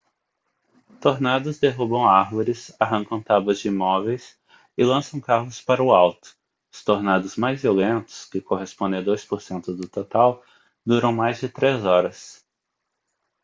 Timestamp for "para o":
5.61-5.91